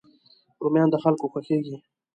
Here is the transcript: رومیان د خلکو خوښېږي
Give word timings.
رومیان 0.63 0.89
د 0.91 0.95
خلکو 1.03 1.25
خوښېږي 1.31 1.77